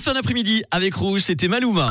Fin 0.00 0.14
d'après-midi 0.14 0.62
avec 0.70 0.94
Rouge, 0.94 1.22
c'était 1.22 1.48
Maluma. 1.48 1.90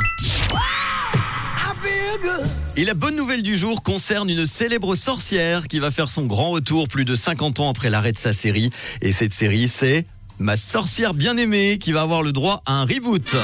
Et 2.76 2.86
la 2.86 2.94
bonne 2.94 3.16
nouvelle 3.16 3.44
du 3.44 3.58
jour 3.58 3.84
concerne 3.84 4.30
une 4.30 4.46
célèbre 4.46 4.96
sorcière 4.96 5.68
qui 5.68 5.80
va 5.80 5.92
faire 5.92 6.10
son 6.10 6.26
grand 6.26 6.52
retour 6.52 6.88
plus 6.88 7.06
de 7.06 7.16
50 7.16 7.60
ans 7.60 7.70
après 7.70 7.90
l'arrêt 7.90 8.14
de 8.14 8.18
sa 8.18 8.34
série. 8.34 8.70
Et 9.02 9.12
cette 9.12 9.34
série, 9.34 9.68
c'est 9.68 10.06
Ma 10.40 10.56
sorcière 10.56 11.14
bien-aimée 11.14 11.80
qui 11.80 11.92
va 11.92 12.02
avoir 12.02 12.22
le 12.22 12.32
droit 12.32 12.62
à 12.66 12.74
un 12.74 12.86
reboot. 12.86 13.36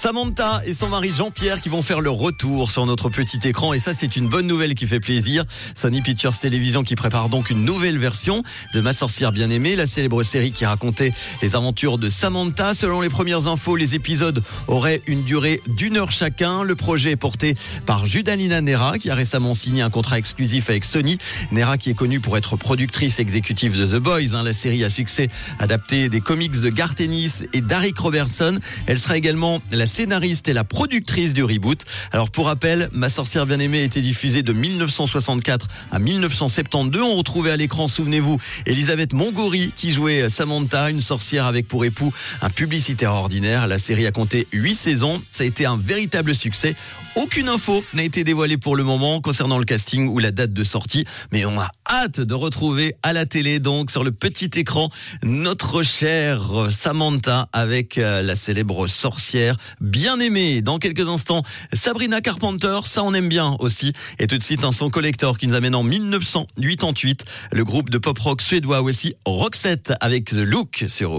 Samantha 0.00 0.62
et 0.64 0.72
son 0.72 0.88
mari 0.88 1.12
Jean-Pierre 1.12 1.60
qui 1.60 1.68
vont 1.68 1.82
faire 1.82 2.00
leur 2.00 2.14
retour 2.14 2.70
sur 2.70 2.86
notre 2.86 3.10
petit 3.10 3.38
écran 3.46 3.74
et 3.74 3.78
ça 3.78 3.92
c'est 3.92 4.16
une 4.16 4.28
bonne 4.28 4.46
nouvelle 4.46 4.74
qui 4.74 4.86
fait 4.86 4.98
plaisir. 4.98 5.44
Sony 5.74 6.00
Pictures 6.00 6.38
Television 6.38 6.84
qui 6.84 6.94
prépare 6.94 7.28
donc 7.28 7.50
une 7.50 7.66
nouvelle 7.66 7.98
version 7.98 8.42
de 8.72 8.80
Ma 8.80 8.94
sorcière 8.94 9.30
bien-aimée, 9.30 9.76
la 9.76 9.86
célèbre 9.86 10.22
série 10.22 10.52
qui 10.52 10.64
racontait 10.64 11.12
les 11.42 11.54
aventures 11.54 11.98
de 11.98 12.08
Samantha. 12.08 12.72
Selon 12.72 13.02
les 13.02 13.10
premières 13.10 13.46
infos, 13.46 13.76
les 13.76 13.94
épisodes 13.94 14.42
auraient 14.68 15.02
une 15.06 15.22
durée 15.22 15.60
d'une 15.66 15.98
heure 15.98 16.12
chacun. 16.12 16.62
Le 16.62 16.76
projet 16.76 17.10
est 17.10 17.16
porté 17.16 17.54
par 17.84 18.06
Judalina 18.06 18.62
Nera 18.62 18.96
qui 18.96 19.10
a 19.10 19.14
récemment 19.14 19.52
signé 19.52 19.82
un 19.82 19.90
contrat 19.90 20.18
exclusif 20.18 20.70
avec 20.70 20.86
Sony. 20.86 21.18
Nera 21.52 21.76
qui 21.76 21.90
est 21.90 21.94
connue 21.94 22.20
pour 22.20 22.38
être 22.38 22.56
productrice 22.56 23.18
exécutive 23.18 23.78
de 23.78 23.84
The 23.84 24.00
Boys, 24.00 24.34
hein. 24.34 24.44
la 24.44 24.54
série 24.54 24.82
à 24.82 24.88
succès 24.88 25.28
adaptée 25.58 26.08
des 26.08 26.22
comics 26.22 26.58
de 26.58 26.70
Garth 26.70 27.02
Ennis 27.02 27.44
et 27.52 27.60
Derek 27.60 27.98
Robertson. 27.98 28.58
Elle 28.86 28.98
sera 28.98 29.18
également 29.18 29.60
la 29.70 29.89
scénariste 29.90 30.48
et 30.48 30.54
la 30.54 30.64
productrice 30.64 31.34
du 31.34 31.44
reboot. 31.44 31.84
Alors 32.12 32.30
pour 32.30 32.46
rappel, 32.46 32.88
Ma 32.92 33.08
sorcière 33.08 33.46
bien-aimée 33.46 33.80
a 33.80 33.84
été 33.84 34.00
diffusée 34.00 34.42
de 34.42 34.52
1964 34.52 35.66
à 35.90 35.98
1972. 35.98 37.02
On 37.02 37.16
retrouvait 37.16 37.50
à 37.50 37.56
l'écran, 37.56 37.88
souvenez-vous, 37.88 38.38
Elisabeth 38.66 39.12
Mongori 39.12 39.72
qui 39.76 39.90
jouait 39.90 40.28
Samantha, 40.28 40.90
une 40.90 41.00
sorcière 41.00 41.46
avec 41.46 41.66
pour 41.66 41.84
époux 41.84 42.12
un 42.40 42.50
publicitaire 42.50 43.12
ordinaire. 43.12 43.66
La 43.66 43.78
série 43.78 44.06
a 44.06 44.12
compté 44.12 44.46
8 44.52 44.74
saisons. 44.74 45.22
Ça 45.32 45.44
a 45.44 45.46
été 45.46 45.66
un 45.66 45.76
véritable 45.76 46.34
succès. 46.34 46.76
Aucune 47.16 47.48
info 47.48 47.84
n'a 47.92 48.04
été 48.04 48.22
dévoilée 48.22 48.56
pour 48.56 48.76
le 48.76 48.84
moment 48.84 49.20
concernant 49.20 49.58
le 49.58 49.64
casting 49.64 50.06
ou 50.06 50.20
la 50.20 50.30
date 50.30 50.52
de 50.52 50.62
sortie, 50.62 51.04
mais 51.32 51.44
on 51.44 51.58
a 51.58 51.68
hâte 51.90 52.20
de 52.20 52.34
retrouver 52.34 52.94
à 53.02 53.12
la 53.12 53.26
télé, 53.26 53.58
donc 53.58 53.90
sur 53.90 54.04
le 54.04 54.12
petit 54.12 54.50
écran, 54.54 54.90
notre 55.24 55.82
chère 55.82 56.68
Samantha 56.70 57.48
avec 57.52 57.98
euh, 57.98 58.22
la 58.22 58.36
célèbre 58.36 58.86
sorcière 58.86 59.56
bien 59.80 60.20
aimée. 60.20 60.62
Dans 60.62 60.78
quelques 60.78 61.08
instants, 61.08 61.42
Sabrina 61.72 62.20
Carpenter, 62.20 62.80
ça 62.84 63.02
on 63.02 63.14
aime 63.14 63.28
bien 63.28 63.56
aussi. 63.60 63.92
Et 64.18 64.26
tout 64.26 64.38
de 64.38 64.42
suite, 64.42 64.64
un 64.64 64.72
son 64.72 64.90
collector 64.90 65.38
qui 65.38 65.46
nous 65.46 65.54
amène 65.54 65.74
en 65.74 65.82
1988. 65.82 67.24
Le 67.52 67.64
groupe 67.64 67.90
de 67.90 67.98
pop 67.98 68.18
rock 68.18 68.42
suédois 68.42 68.82
aussi, 68.82 69.14
Roxette 69.24 69.92
avec 70.00 70.26
The 70.26 70.34
Look 70.34 70.84
sur 70.88 71.10
Rouge. 71.10 71.18